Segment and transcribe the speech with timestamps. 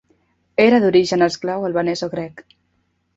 [0.63, 2.43] Era d'origen esclau albanès o grec.